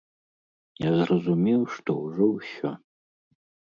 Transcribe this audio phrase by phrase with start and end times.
[0.85, 2.69] Я зразумеў, што ўжо ўсё.